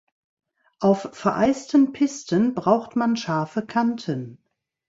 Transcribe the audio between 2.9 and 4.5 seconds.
man scharfe Kanten.